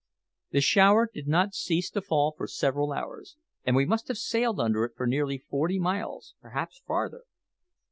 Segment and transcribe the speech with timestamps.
[0.49, 4.59] The shower did not cease to fall for several hours, and we must have sailed
[4.59, 7.21] under it for nearly forty miles perhaps farther.